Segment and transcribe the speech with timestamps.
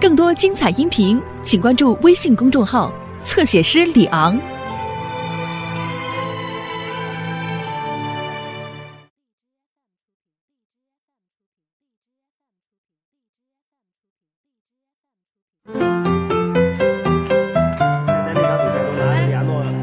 [0.00, 2.92] 更多精彩音频，请关注微信公众号
[3.24, 4.38] “侧写师李昂”。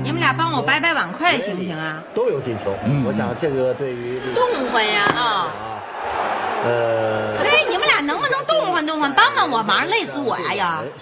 [0.02, 2.02] 你们俩帮我摆摆碗筷行不行啊？
[2.16, 2.74] 都有进球。
[3.06, 4.15] 我想这个对于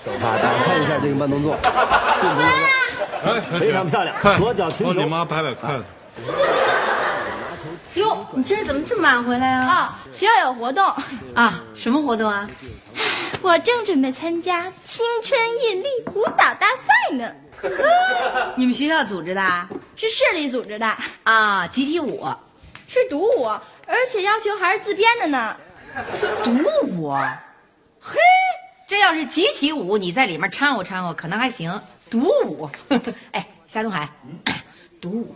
[0.03, 1.55] 手帕，大家看一下这个慢动作，
[3.25, 5.81] 哎，非常漂亮看，左脚停球帮你妈摆摆看。
[7.95, 9.65] 哟，你今儿怎么这么晚回来啊？
[9.67, 10.85] 啊，学校有活动，
[11.35, 12.47] 啊，什么活动啊？
[13.41, 17.31] 我正准备参加青春韵律舞蹈大赛呢，
[18.55, 19.67] 你们学校组织的啊？
[19.95, 22.27] 是市里组织的，啊，集体舞，
[22.87, 23.45] 是独舞，
[23.85, 25.55] 而且要求还是自编的呢。
[26.43, 26.51] 独
[26.87, 27.13] 舞。
[27.99, 28.17] 嘿，
[28.93, 31.81] 这要是集体舞，你在里面掺和掺和，可能还行。
[32.11, 32.69] 独舞，
[33.33, 34.07] 哎，夏东海，
[35.01, 35.35] 独舞。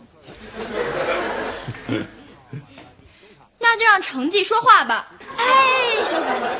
[3.57, 5.11] 那就让成绩说话吧。
[5.37, 6.59] 哎，行行行行，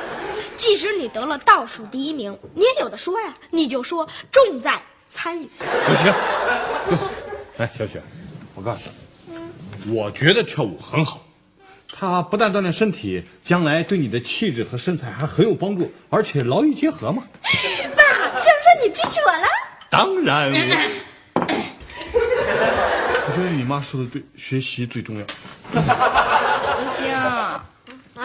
[0.56, 5.48] 即使你得了倒数第一名，你也有的说呀，你就说重在参与。
[5.60, 6.12] 不行，
[7.60, 8.02] 哎，小雪，
[8.56, 8.82] 我告诉
[9.86, 11.22] 你，我觉得跳舞很好，
[11.92, 17.24] 它不但锻炼身体，将来对你的气质和身材还很有帮助，而且劳逸结合嘛。
[17.42, 18.04] 爸，
[18.42, 19.48] 这么说你支持我了？
[19.90, 21.40] 当然，我
[23.28, 25.26] 我觉得你妈说的对，学习最重要。
[25.72, 25.80] 不
[26.90, 27.08] 行，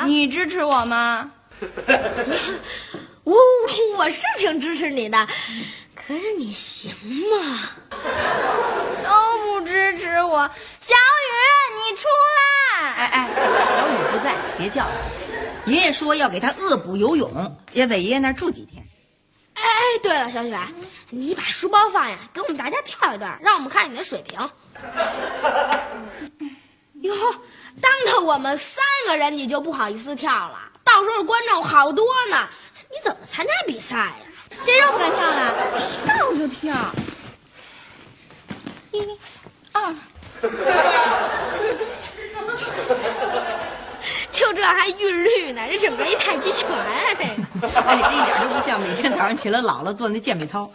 [0.07, 1.31] 你支持我吗？
[3.25, 3.37] 我
[3.97, 5.27] 我是挺支持你的，
[5.95, 6.91] 可是你行
[7.31, 7.71] 吗？
[9.05, 9.11] 都
[9.45, 10.51] 不支持我。
[10.81, 10.99] 小雨，
[11.77, 12.52] 你出来！
[12.83, 13.31] 哎哎，
[13.77, 14.87] 小雨不在，别叫。
[15.67, 18.85] 爷爷说要给他恶补游泳，要在爷爷那儿住几天。
[19.55, 20.59] 哎哎，对了，小雪，
[21.11, 24.39] 你把书包放下，给我们大家跳一段，让我们看你的水平。
[27.03, 27.15] 哟，
[27.81, 32.49] 当着我们三个人你就不好意思跳了，到时候观众好多呢，
[32.91, 34.17] 你怎么参加比赛呀、
[34.51, 35.79] 谁说不敢跳了？
[36.05, 36.75] 跳就跳，
[38.93, 39.19] 一、
[39.73, 39.95] 二，
[40.43, 40.49] 就
[44.63, 46.71] 这还韵律呢，这整个一太极拳。
[46.71, 50.71] 哎，这一点都不像每天早上起来姥姥做那健美操。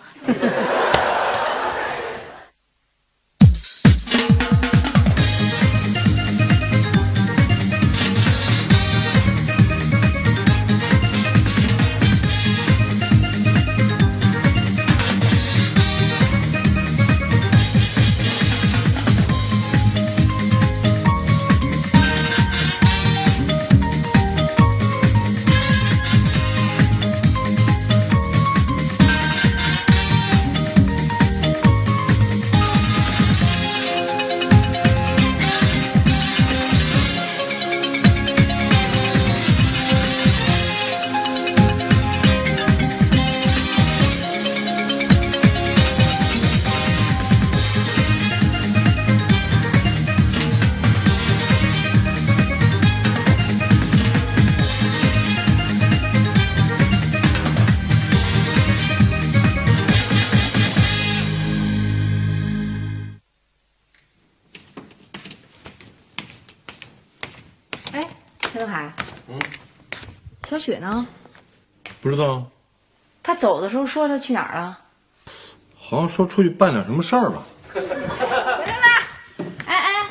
[72.08, 72.42] 不知道，
[73.22, 74.80] 他走的时候说他去哪儿了？
[75.78, 77.44] 好像说出去办点什么事儿吧。
[77.74, 79.08] 回来吧
[79.66, 80.06] 哎哎，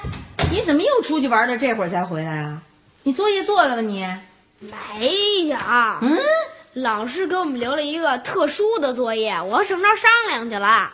[0.51, 1.57] 你怎么又出去玩了？
[1.57, 2.61] 这会儿才回来啊？
[3.05, 4.07] 你作业做了吗你？
[4.59, 5.57] 没有，
[6.03, 6.19] 嗯，
[6.75, 10.93] 老师给我们留了一个特殊的作业，我和省招商量去了。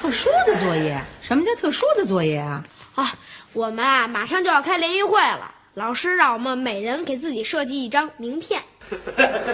[0.00, 0.98] 特殊的作业？
[1.20, 2.64] 什么叫特殊的作业啊？
[2.94, 3.12] 啊，
[3.52, 8.62] 我们啊马上就要开联谊会了，老师让我们每人给自己设计一张名片，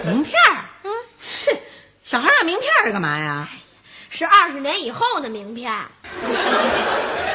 [0.05, 0.33] 名片
[2.07, 3.49] 小孩要名片是干嘛呀？
[4.09, 5.69] 是二十年以后的名片。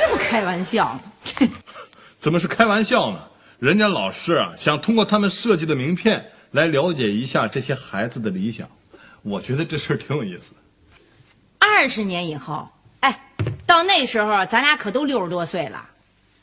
[0.00, 1.50] 这不开玩笑呢。
[2.16, 3.22] 怎么是开玩笑呢？
[3.58, 8.66] 人家老师啊，想通过他们设计的名片来了解一下这些孩子的理想，
[9.20, 10.56] 我觉得这事儿挺有意思的。
[11.58, 12.66] 二十年以后，
[13.00, 13.20] 哎，
[13.66, 15.84] 到那时候咱俩可都六十多岁了，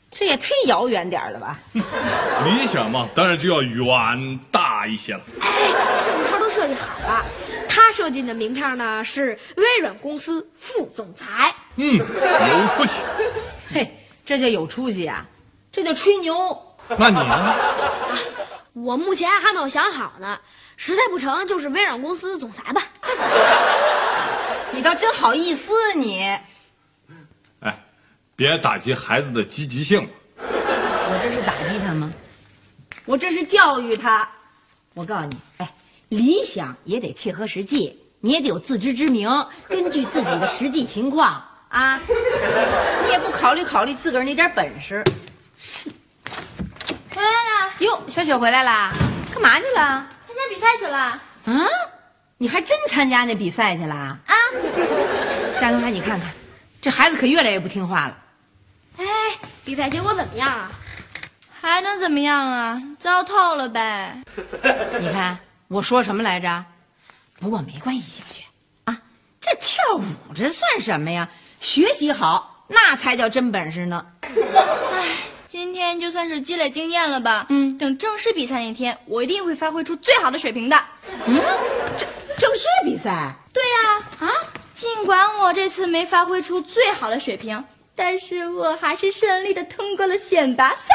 [0.08, 1.58] 这也忒遥远点儿了吧？
[1.74, 5.20] 理想嘛，当然就要远大一些了。
[5.40, 5.48] 哎，
[5.98, 7.26] 省招都设计好了，
[7.80, 11.54] 他设计的名片呢是微软公司副总裁。
[11.76, 13.00] 嗯，有出息。
[13.72, 15.26] 嘿，这叫有出息啊，
[15.72, 16.76] 这叫吹牛。
[16.98, 17.34] 那你呢？
[17.34, 17.56] 啊
[18.72, 20.38] 我目前还没有想好呢，
[20.76, 22.82] 实在不成就是微软公司总裁吧。
[24.72, 26.20] 你倒真好意思你！
[27.60, 27.84] 哎，
[28.36, 30.08] 别打击孩子的积极性。
[30.38, 32.12] 我这是打击他吗？
[33.04, 34.26] 我这是教育他。
[34.94, 35.68] 我告诉你，哎，
[36.10, 39.28] 理想也得切合实际，你也得有自知之明，
[39.68, 42.00] 根据自己的实际情况啊，
[43.04, 45.04] 你也不考虑考虑自个儿那点本事。
[47.14, 48.92] 回来了，哟，小雪回来啦，
[49.32, 50.06] 干嘛去了？
[50.26, 50.98] 参加比赛去了。
[50.98, 51.68] 啊，
[52.38, 54.18] 你还真参加那比赛去了啊？
[55.54, 56.28] 夏东海，你看看，
[56.80, 58.18] 这孩子可越来越不听话了。
[58.96, 59.06] 哎，
[59.64, 60.72] 比赛结果怎么样啊？
[61.60, 62.82] 还能怎么样啊？
[62.98, 64.20] 糟透了呗！
[64.98, 65.38] 你看
[65.70, 66.64] 我说什么来着？
[67.38, 68.42] 不过没关系，小雪
[68.86, 69.02] 啊，
[69.40, 71.28] 这跳舞这算什么呀？
[71.60, 74.04] 学习好那才叫真本事呢。
[75.46, 77.46] 今天就算是积累经验了吧。
[77.50, 80.76] 嗯，等正式比赛那天，我一定会发挥出最好的水平的。
[81.26, 81.40] 嗯，
[81.96, 83.32] 正正式比赛？
[83.52, 84.28] 对呀，啊，
[84.74, 87.64] 尽管我这次没发挥出最好的水平，
[87.94, 90.92] 但是我还是顺利的通过了选拔赛。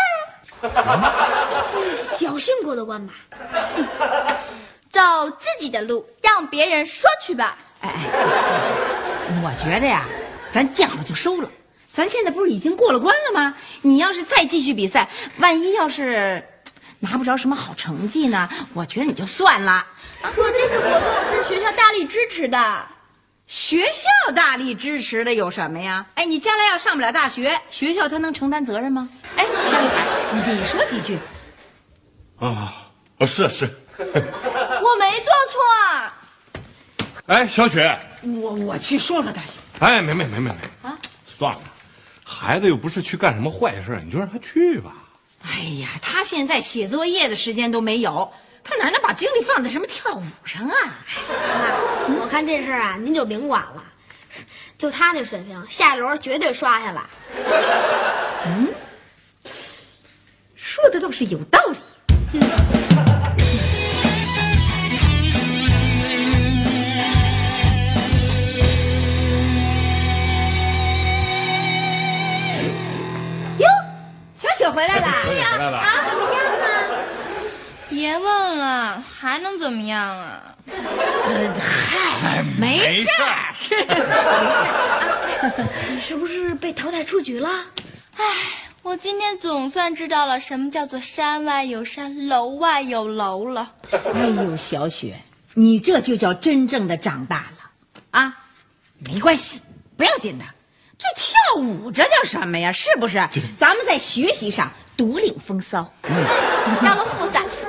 [2.11, 3.13] 侥幸过的关吧。
[4.89, 5.01] 走
[5.37, 7.57] 自己的路，让别人说去吧。
[7.81, 8.07] 哎哎，
[8.43, 8.71] 小雪，
[9.43, 10.05] 我觉着呀，
[10.51, 11.49] 咱见好就收了。
[11.91, 13.55] 咱现在不是已经过了关了吗？
[13.81, 16.43] 你要是再继续比赛，万一要是
[16.99, 18.49] 拿不着什么好成绩呢？
[18.73, 19.85] 我觉得你就算了。
[20.21, 22.85] 可这次活动是学校大力支持的，
[23.47, 26.05] 学校大力支持的有什么呀？
[26.15, 29.07] 哎，你将来要上不了大学，学校他能承担责任吗？
[29.35, 31.17] 哎，江一海，你说几句。
[32.39, 32.73] 啊，
[33.19, 33.65] 哦，是是。
[33.97, 36.61] 我没做错。
[37.27, 39.59] 哎，小雪，我我去说说他去。
[39.79, 41.61] 哎，没没没没没啊，算了，
[42.25, 44.91] 孩子又不是去干什么坏事，你就让他去吧。
[45.43, 48.31] 哎呀，他现在写作业的时间都没有，
[48.67, 50.75] 他哪能把精力放在什么跳舞上啊？
[51.29, 53.83] 妈，我看这事儿啊，您就甭管了。
[54.75, 57.03] 就他那水平，下一轮绝对刷下来。
[58.47, 58.67] 嗯，
[60.55, 61.77] 说的倒是有道理。
[73.59, 73.67] 哟，
[74.33, 75.07] 小雪回来了。
[75.23, 75.94] 回来啊？
[78.15, 80.41] 别问了，还能怎么样啊？
[80.71, 87.49] 呃，嗨，没事儿，是没事你是不是被淘汰出局了？
[88.15, 88.23] 唉，
[88.83, 93.73] 我今天总算知道了什么叫做山外有山，楼外有楼了。
[93.91, 95.19] 哎呦，小雪，
[95.53, 97.69] 你这就叫真正的长大了
[98.11, 98.33] 啊！
[98.99, 99.61] 没关系，
[99.97, 100.45] 不要紧的。
[100.97, 102.71] 这跳舞这叫什么呀？
[102.71, 103.15] 是不是？
[103.57, 105.93] 咱们在学习上独领风骚。
[106.01, 106.94] 到了复赛，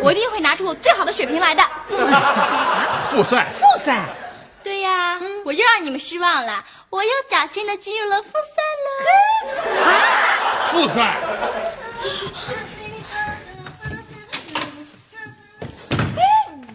[0.06, 1.64] 我一定会拿出我最好的水平来的。
[3.10, 4.04] 复赛，复赛。
[4.62, 8.94] 对呀，我又让你们失望了，我又侥幸的进入了复赛了。
[10.68, 11.16] 复赛。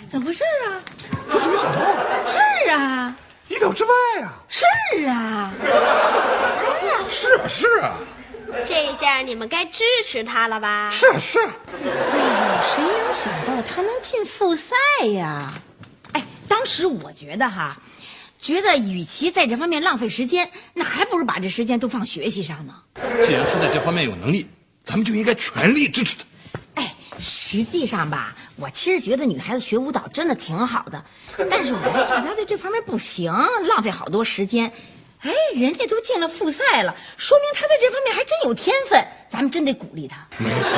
[0.10, 0.83] 怎么回事啊？
[1.31, 1.80] 这是不是小偷？
[2.28, 2.38] 是
[2.69, 3.16] 啊，
[3.48, 3.92] 意料之外
[4.24, 4.33] 啊！
[4.50, 4.66] 是
[5.07, 5.50] 啊，
[7.07, 7.94] 是啊是啊
[8.66, 10.89] 这下你们该支持他了吧？
[10.92, 11.51] 是啊是啊！
[12.63, 14.75] 谁能想到他能进复赛
[15.13, 15.53] 呀？
[16.13, 17.75] 哎，当时我觉得哈，
[18.39, 22.73] 觉得与其在这方面浪费时间，那还不如把这时间都放学习上呢。
[23.25, 24.47] 既然他在这方面有能力，
[24.83, 26.23] 咱们就应该全力支持他。
[26.81, 31.03] 哎，实际上吧，我其实觉得女孩子学舞蹈真的挺好的，
[31.49, 33.31] 但是我就怕她在这方面不行，
[33.68, 34.71] 浪费好多时间。
[35.21, 38.99] 哎，人家都进了复赛了，说明她在这方面还真有天分，
[39.30, 40.27] 咱们真得鼓励她。
[40.39, 40.71] 没错，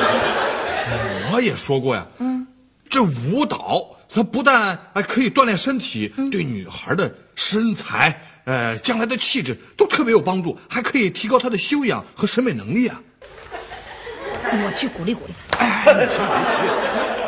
[1.31, 2.05] 我也说过呀。
[2.19, 2.45] 嗯，
[2.89, 13.01] 这舞蹈它不但还可以锻炼身体，对女孩的身材、呃将来的气质都特别有帮助，还可以提高她的修养和审美能力啊。
[14.65, 15.57] 我去鼓励鼓励他。
[15.65, 16.57] 哎，你先别急，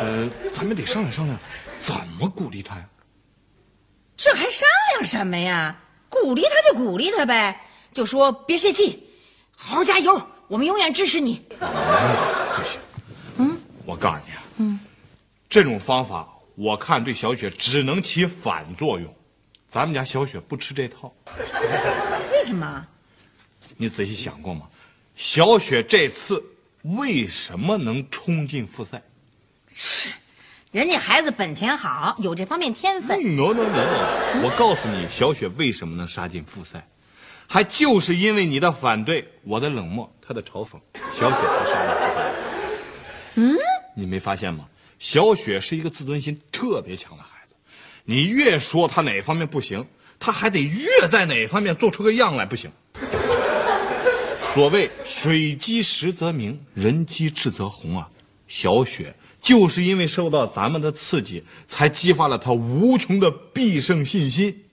[0.00, 1.38] 呃，咱们得商量商量，
[1.80, 2.84] 怎么鼓励他呀？
[4.16, 5.76] 这还商量什么呀？
[6.08, 7.60] 鼓励他就鼓励他呗，
[7.92, 9.08] 就说别泄气，
[9.56, 11.42] 好好加油，我们永远支持你。
[11.58, 12.85] 不行，嗯，
[13.86, 14.80] 我告诉你啊，嗯，
[15.48, 19.14] 这种方法我看对小雪只能起反作用，
[19.70, 21.14] 咱们家小雪不吃这套。
[22.32, 22.86] 为什么？
[23.76, 24.66] 你仔细想过吗？
[25.14, 26.44] 小雪这次
[26.82, 29.00] 为什么能冲进复赛？
[30.72, 33.18] 人家孩子本钱好，有这方面天分。
[33.36, 34.42] no no no！
[34.42, 36.86] 我告诉你，小雪为什么能杀进复赛，
[37.46, 40.78] 还就是因为你的反对、我的冷漠、他的嘲讽，
[41.12, 42.32] 小雪才杀进复赛。
[43.36, 43.56] 嗯，
[43.98, 44.66] 你没发现吗？
[44.98, 47.54] 小雪是一个自尊心特别强的孩子，
[48.04, 49.86] 你越说她哪方面不行，
[50.18, 52.70] 她还得越在哪方面做出个样来，不行。
[54.54, 58.08] 所谓水积石则明，人积志则红啊。
[58.46, 64.64] 小雪就是因为受到咱们的刺激，才激发了她无穷的必胜信心。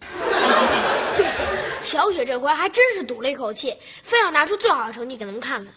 [1.18, 1.28] 对
[1.84, 5.74] 小雪这回还真是赌了一口气，非要拿出最好的成绩给他们看看。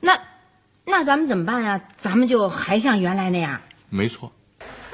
[0.00, 0.16] 那，
[0.84, 1.80] 那咱们怎么办呀？
[1.96, 3.60] 咱们就还像原来那样？
[3.88, 4.32] 没错，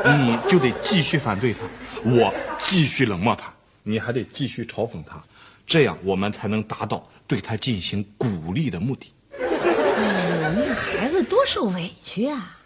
[0.04, 1.61] 你就得继续反对他，
[2.04, 3.52] 我继续冷漠他，
[3.83, 5.23] 你还得继续嘲讽他，
[5.66, 9.12] 这样我们才能达到对他进行鼓励的目的。
[9.33, 12.59] 哎呦，那孩子多受委屈啊！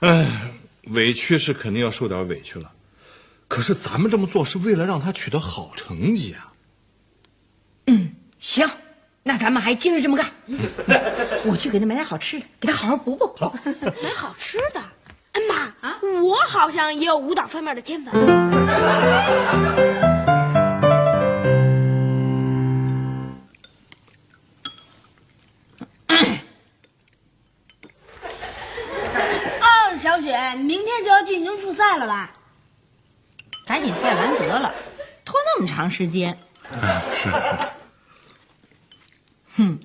[0.00, 0.26] 哎，
[0.84, 2.72] 委屈是肯定要受点委屈了，
[3.46, 6.52] 可是咱们这么做是为了让他取得好成绩啊。
[7.86, 8.68] 嗯，行，
[9.28, 10.26] 那咱们还接着这么干。
[11.44, 13.26] 我去给他买点好吃的，给他好好补补。
[13.36, 13.54] 好，
[14.02, 14.80] 买好吃的。
[15.32, 15.56] 哎妈
[15.86, 18.14] 啊，我好像也有舞蹈方面的天分。
[29.60, 32.30] 哦，小雪，明天就要进行复赛了吧？
[33.66, 34.74] 赶紧赛完得了，
[35.22, 36.34] 拖那么长时间。
[36.72, 36.80] 嗯，
[37.12, 37.68] 是是。
[39.58, 39.78] 哼，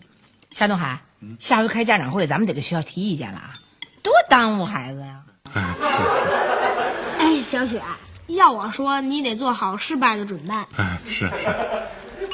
[0.51, 1.01] 夏东海，
[1.39, 3.55] 下回开家长会，咱们得给学校提意见了啊，
[4.03, 5.23] 多耽误孩子呀！
[5.55, 7.17] 嗯，是是。
[7.17, 7.81] 哎，小雪，
[8.27, 10.53] 要我说，你得做好失败的准备。
[10.77, 11.51] 嗯，是是。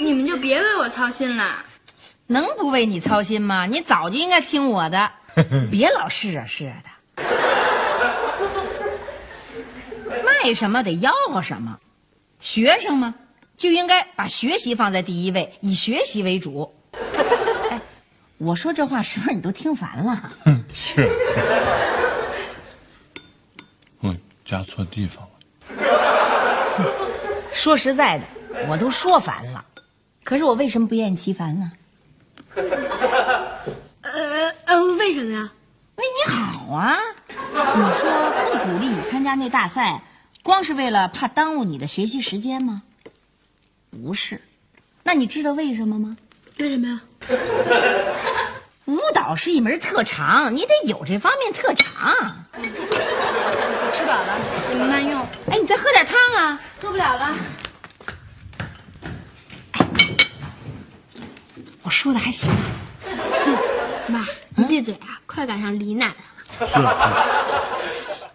[0.03, 1.63] 你们就别为我操心了。
[2.27, 3.65] 能不为你操心吗？
[3.65, 5.09] 你早就应该听我的，
[5.71, 6.89] 别老是啊是啊的。
[10.25, 11.79] 卖什么得吆喝什么，
[12.41, 13.15] 学生嘛
[13.55, 16.75] 就应该把学习放在第一位，以学习为主。
[18.39, 20.31] 哎，我说这话是不是你都听烦了？
[20.73, 21.09] 是。
[23.99, 24.15] 我
[24.45, 25.31] 加错地方了。
[27.51, 28.25] 说实在的，
[28.67, 29.63] 我都说烦了，
[30.23, 31.71] 可是我为什么不厌其烦呢？
[34.01, 35.51] 呃呃，为什么呀？
[35.95, 36.97] 为你好啊！
[37.27, 40.01] 你说不鼓励你参加那大赛，
[40.41, 42.83] 光是为了怕耽误你的学习时间吗？
[43.91, 44.41] 不是，
[45.03, 46.15] 那你知道为什么吗？
[46.59, 47.01] 为什么呀？
[48.85, 52.13] 舞蹈是一门特长，你得有这方面特长。
[52.53, 54.37] 我吃饱了，
[54.69, 55.21] 你们慢用。
[55.51, 56.59] 哎，你再喝点汤啊！
[56.81, 57.33] 喝不了了。
[61.81, 62.57] 我说的还行吧？
[64.07, 66.15] 妈，你这嘴啊，快赶上李奶奶
[66.67, 67.87] 了。
[67.87, 68.25] 是是。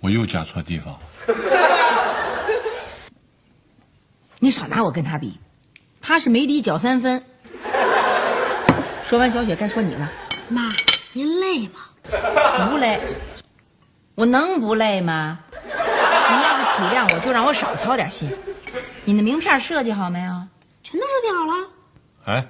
[0.00, 1.00] 我又加错地方了。
[4.40, 5.38] 你少拿我跟他比，
[6.06, 7.24] 他是没底脚三分。
[9.02, 10.12] 说完，小雪该说你了。
[10.50, 10.68] 妈，
[11.14, 11.80] 您累吗？
[12.70, 13.00] 不累。
[14.14, 15.38] 我能不累吗？
[15.64, 18.30] 你要是体谅我，就让我少操点心。
[19.06, 20.32] 你的名片设计好没有？
[20.82, 21.68] 全都设计好了。
[22.26, 22.46] 哎，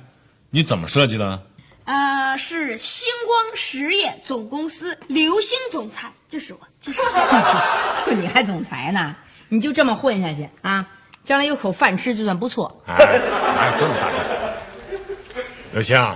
[0.51, 1.41] 你怎么设计的？
[1.85, 8.03] 呃，是星光实业总公司刘星总裁，就是我，就是我。
[8.05, 9.15] 就你还总裁呢？
[9.49, 10.85] 你就这么混下去啊？
[11.25, 12.81] 将来有口饭吃就算不错。
[12.87, 12.95] 哎，
[13.57, 14.55] 哪有这么大的？
[15.73, 16.15] 刘星，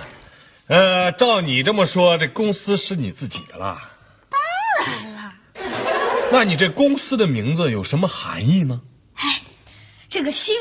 [0.67, 3.77] 呃，照你这么说，这公司是你自己的了？
[4.29, 4.39] 当
[4.85, 5.33] 然了。
[6.31, 8.81] 那你这公司的名字有什么含义吗？
[9.15, 9.41] 哎，
[10.07, 10.55] 这个星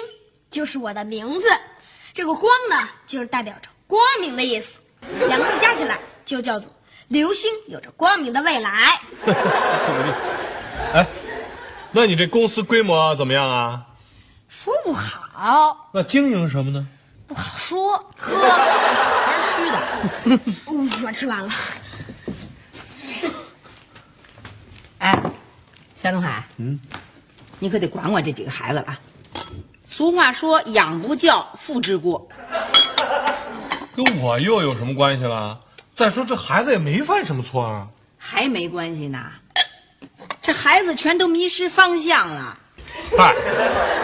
[0.51, 1.47] 就是我的名字，
[2.15, 4.81] 这个光呢，就是代表着光明的意思，
[5.29, 6.73] 两个字加起来就叫做
[7.09, 8.99] 流星，有着光明的未来。
[10.95, 11.07] 哎，
[11.93, 13.85] 那你这公司规模怎么样啊？
[14.59, 16.85] 说不好，那经营什么呢？
[17.29, 18.51] 不好说，呵，
[19.25, 20.41] 还是虚的。
[20.67, 21.53] 嗯，我吃完了。
[24.99, 25.23] 哎，
[25.95, 26.81] 夏东海，嗯，
[27.61, 28.99] 你可得管管这几个孩子了。
[29.85, 32.29] 俗话说“养不教，父之过”。
[33.95, 35.61] 跟我又有什么关系了？
[35.95, 37.87] 再说这孩子也没犯什么错啊。
[38.19, 39.25] 还没关系呢，
[40.43, 42.59] 这孩子全都迷失方向了。
[43.17, 43.35] 嗨，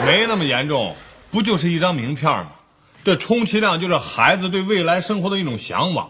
[0.06, 0.94] 没那么严重，
[1.30, 2.52] 不就是一张名片吗？
[3.04, 6.08] 这充其量就是孩子对未来生活的一种向往。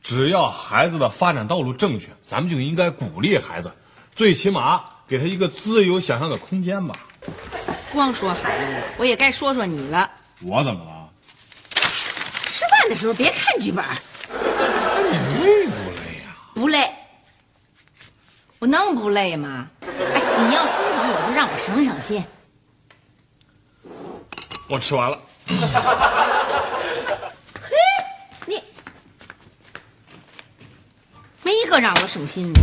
[0.00, 3.70] 只要孩子的发展道路正确，咱们就应该鼓励孩子，
[4.16, 6.96] 最起码给他一个自由想象的空间吧。
[7.92, 10.10] 光说孩子，我也该说说你了。
[10.42, 11.08] 我怎么了？
[11.74, 13.84] 吃饭的时候别看剧本。
[14.30, 16.36] 你累不累呀？
[16.54, 16.90] 不累。
[18.58, 19.68] 我能不累吗？
[19.82, 22.24] 哎，你要心疼我就让我省省心。
[24.68, 25.18] 我吃完了。
[27.60, 27.76] 嘿，
[28.46, 28.62] 你
[31.42, 32.60] 没一个让我省心的。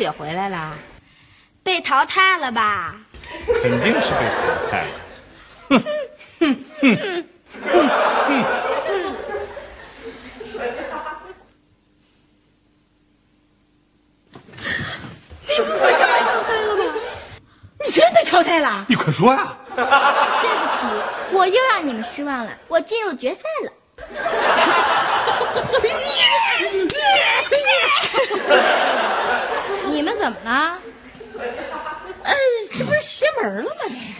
[0.00, 0.72] 雪回来啦！
[1.62, 2.94] 被淘汰了吧？
[3.60, 4.40] 肯定是被淘
[4.70, 4.88] 汰了。
[17.84, 18.86] 你真被淘汰了？
[18.88, 19.54] 你快说呀！
[19.76, 20.86] 对不起，
[21.32, 23.72] 我又让你们失望了，我进入决赛了。
[30.00, 30.78] 你们怎么了？
[32.24, 32.32] 呃，
[32.72, 33.70] 这不是邪门了吗？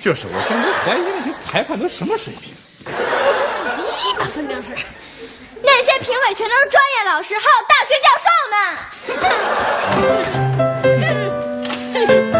[0.04, 2.52] 就是，我现在都怀疑那些裁判都什么水平。
[3.50, 4.74] 死第一嘛，分明是。
[5.62, 8.28] 那些评委全都是专业老师，还有大学教授
[12.04, 12.39] 呢。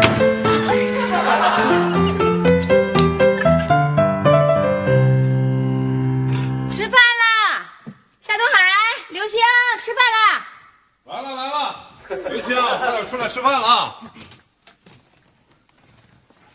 [12.41, 13.95] 了，刘星，快点出来吃饭了啊！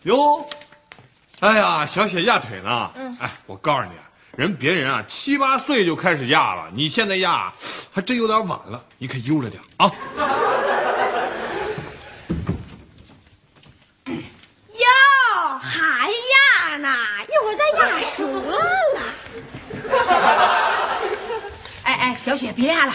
[0.03, 0.49] 哟，
[1.41, 2.91] 哎呀，小雪压腿呢。
[2.95, 3.91] 嗯，哎，我告诉你，
[4.37, 7.53] 人别人啊七八岁就开始压了，你现在压
[7.93, 9.91] 还真有点晚了，你可悠着点啊。
[14.07, 14.85] 哟，
[15.61, 16.89] 还压呢？
[17.27, 18.27] 一会儿再压折
[18.95, 19.01] 了。
[21.83, 22.93] 哎哎，小雪别压了，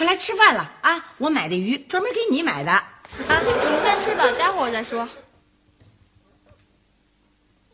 [0.00, 1.12] 快来吃饭了啊！
[1.18, 2.72] 我买的鱼专门给你买的。
[2.72, 2.86] 啊
[3.28, 5.06] 你们先吃吧，待会儿再说。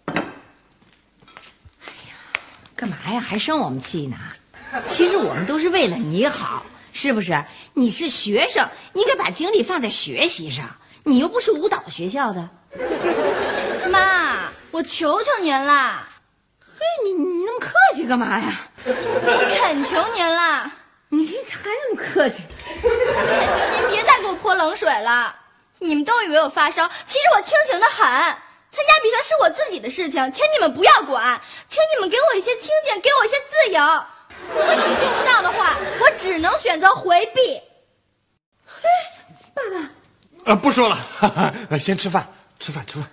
[0.08, 0.16] 哎
[2.08, 2.16] 呀
[2.74, 3.20] 干嘛呀？
[3.20, 4.16] 还生我们气呢？
[4.88, 7.44] 其实我们都是为了你好，是不是？
[7.74, 10.78] 你是学生，你应该把精力放在学习上。
[11.04, 12.50] 你又不是舞蹈学校的，
[13.88, 16.04] 妈，我求求您了，
[16.58, 18.52] 嘿，你你那么客气干嘛呀？
[18.84, 20.72] 我恳求您了，
[21.08, 22.42] 你还那么客气？
[22.82, 25.34] 恳求您别再给我泼冷水了。
[25.78, 28.06] 你们都以为我发烧，其实我清醒的很。
[28.68, 34.04] 参加比赛是我自己的事情，请你们不要管，请你们给我一些清静，给我一些自由。
[34.54, 37.60] 如果你们做不到的话，我只能选择回避。
[38.66, 38.82] 嘿，
[39.54, 39.88] 爸爸
[40.46, 42.26] 呃，不说了，哈哈，先吃饭，
[42.58, 43.08] 吃饭，吃饭。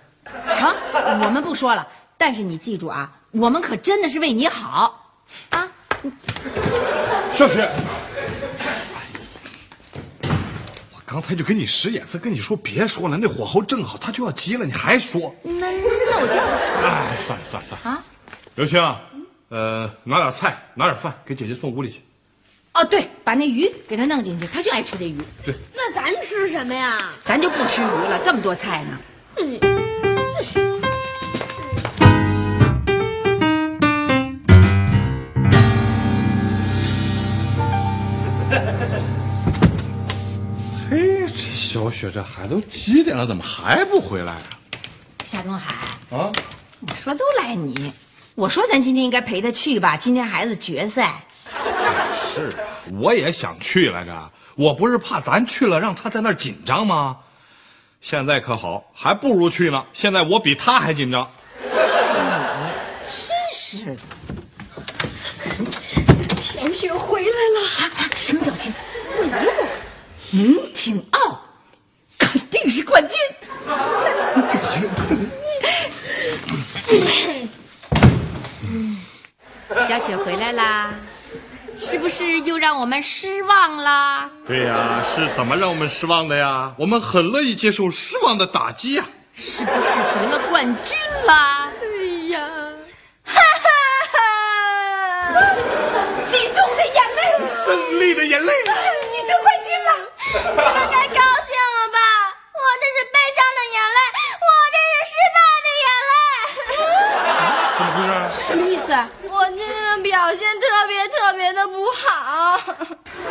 [0.54, 1.86] 成，我们不说了。
[2.16, 5.14] 但是你记住啊，我们可真的是为你好
[5.50, 5.68] 啊！
[7.34, 7.68] 小雪，
[10.22, 15.34] 我刚才就给你使眼色，跟你说别说了，那火候正好，他就要急了，你还说？
[15.42, 18.04] 那那我叫他哎，算了算了算了啊！
[18.54, 18.80] 刘青，
[19.48, 22.02] 呃，拿点菜，拿点饭，给姐姐送屋里去。
[22.72, 25.18] 哦，对，把那鱼给他弄进去，他就爱吃这鱼。
[25.44, 26.96] 对那咱吃什么呀？
[27.24, 28.96] 咱就不吃鱼了，这么多菜呢。
[40.90, 44.42] 嘿，这小雪这孩子都几点了，怎么还不回来啊？
[45.24, 45.74] 夏东海，
[46.16, 46.30] 啊，
[46.80, 47.92] 你说都赖你。
[48.34, 51.24] 我说咱今天应该陪他去吧，今天孩子决赛。
[52.14, 52.64] 是啊，
[52.98, 57.16] 我也想去来着，我不是怕咱去了让他在那儿紧张吗？
[58.00, 59.84] 现在可好，还不如去呢。
[59.92, 61.26] 现在我比他还紧张。
[63.06, 63.98] 真是的，
[66.42, 67.90] 小雪回来了。
[68.14, 68.72] 什么表情？
[70.32, 71.40] 嗯，挺傲，
[72.18, 73.18] 肯定是冠军。
[74.50, 75.30] 这还有可能。
[79.86, 80.94] 小雪回来啦，
[81.78, 84.30] 是不是又让我们失望啦？
[84.46, 86.72] 对呀，是怎么让我们失望的呀？
[86.78, 89.04] 我们很乐意接受失望的打击呀。
[89.36, 90.96] 是不是得了冠军
[91.26, 91.68] 啦？
[91.80, 92.40] 对呀，
[93.24, 93.68] 哈哈
[94.12, 94.18] 哈！
[96.24, 98.52] 激动的眼泪，胜利的眼泪。
[99.24, 99.90] 你得冠军了。
[100.28, 101.98] 你们该高兴了吧？
[102.52, 103.98] 我这是悲伤的眼泪，
[104.44, 106.12] 我这是失败的眼泪。
[107.78, 107.98] 怎么回
[108.30, 108.36] 事？
[108.44, 108.86] 什么意思？
[109.30, 112.60] 我今天的表现特别特别的不好，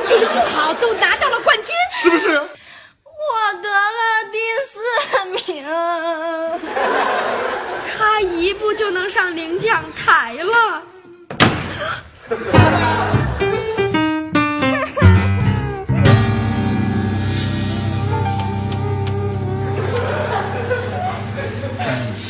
[0.07, 1.75] 就是不好，都拿到了冠军。
[2.01, 2.39] 是不是？
[2.39, 4.81] 我得了第四
[5.53, 5.63] 名，
[7.85, 10.81] 差一步就能上领奖台了。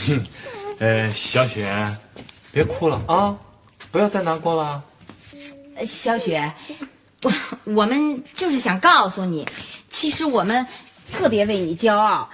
[0.79, 1.97] 呃，小雪，
[2.51, 3.35] 别哭了啊，
[3.91, 4.83] 不要再难过了。
[5.75, 6.53] 呃小雪，
[7.23, 9.47] 我我们就是想告诉你，
[9.87, 10.65] 其实我们
[11.11, 12.29] 特别为你骄傲，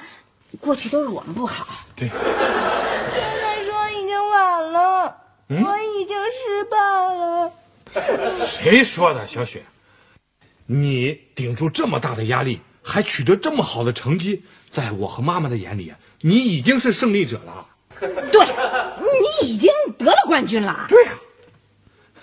[0.60, 1.68] 过去都是我们不好。
[1.96, 6.78] 对， 现在说已经晚了，我已经失败
[7.14, 7.52] 了。
[8.46, 9.28] 谁说的？
[9.28, 9.64] 小雪，
[10.66, 17.66] 你顶住这么大的压力，还取得这么好的成绩，在我和妈妈的眼里，你已经是胜利者了。
[18.00, 18.46] 对，
[19.42, 20.88] 你已经得了冠军了。
[20.88, 21.12] 对呀、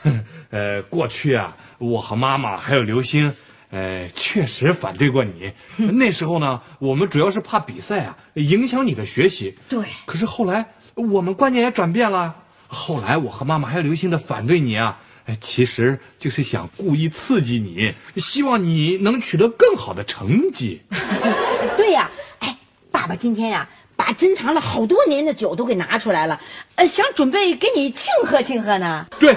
[0.50, 3.30] 呃，过去啊，我和妈妈还有刘星，
[3.70, 5.52] 呃，确实反对过你。
[5.76, 9.54] 那时候呢，我们主要是怕比赛啊影响你的学习。
[9.68, 12.34] 对可是后来我们观念也转变了。
[12.68, 20.80] 后来我和妈妈还有刘星的反对你啊，哎，其实就是想故意刺激你，希望你能取得更好的成绩。
[21.76, 22.56] 对呀，哎，
[22.90, 26.38] 爸爸今天呀、把珍藏了好多年的酒都给拿出来了，
[26.74, 29.06] 呃，想准备给你庆贺庆贺呢。
[29.18, 29.34] 对，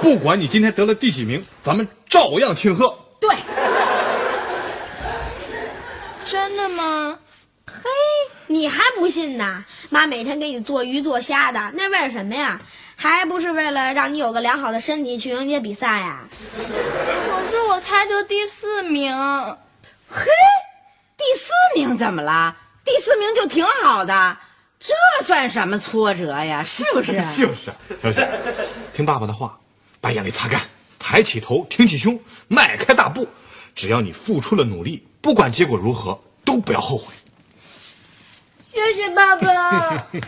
[0.00, 2.98] 不管你今天得了第几名，咱们照样庆贺。
[3.20, 3.36] 对，
[6.24, 7.18] 真的吗？
[7.66, 7.90] 嘿，
[8.46, 9.64] 你还不信呢？
[9.90, 12.60] 妈每天给你做鱼做虾的，那为了什么呀？
[12.96, 16.20] 还不是为了让你有个良好的身体去迎接比赛呀？
[16.56, 19.12] 可是我才得第四名。
[20.08, 20.24] 嘿，
[21.16, 22.56] 第四名怎么了？
[22.84, 24.36] 第四名就挺好的，
[24.80, 24.92] 这
[25.24, 26.62] 算什么挫折呀？
[26.64, 27.12] 是不是？
[27.36, 28.28] 就是啊，小雪，
[28.92, 29.58] 听爸爸的话，
[30.00, 30.60] 把眼泪擦干，
[30.98, 32.18] 抬起头，挺起胸，
[32.48, 33.28] 迈开大步。
[33.74, 37.14] 只要你付出了努力，不管结果如何，都不要后悔。
[38.64, 40.20] 谢谢爸爸， 谢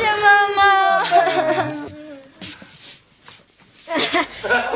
[0.00, 1.89] 谢妈妈。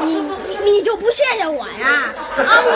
[0.04, 0.14] 你
[0.48, 1.88] 你你就不谢谢我呀？
[1.88, 2.70] 啊，我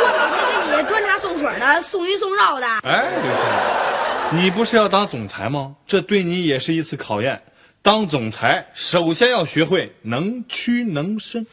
[0.66, 2.66] 每天给你端茶送水的，送鱼送肉的。
[2.84, 5.74] 哎，刘星，你不是要当总裁吗？
[5.86, 7.42] 这对你也是一次考验。
[7.82, 11.46] 当总裁，首先要学会能屈能伸。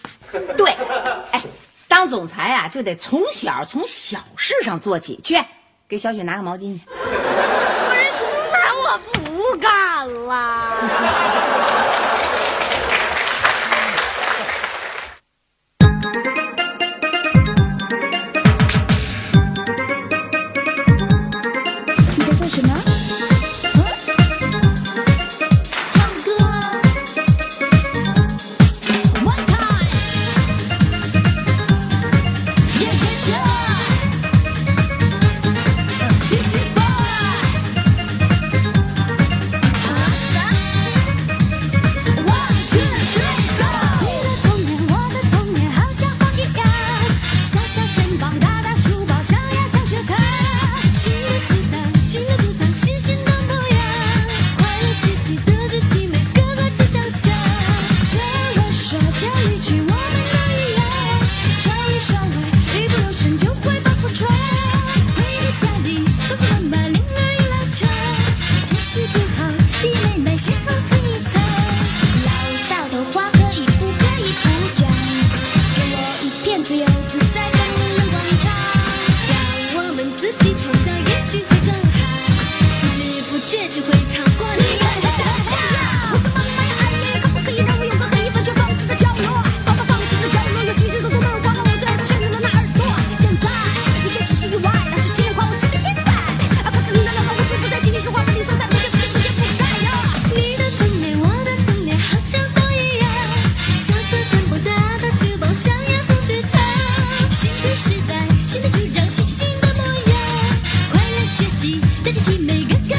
[0.57, 0.71] 对，
[1.31, 1.41] 哎，
[1.87, 5.19] 当总裁啊，就得从小从小事上做起。
[5.23, 5.37] 去，
[5.87, 6.81] 给小雪拿个毛巾去。
[6.87, 11.64] 我这总裁我不干了。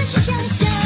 [0.06, 0.85] 是想象。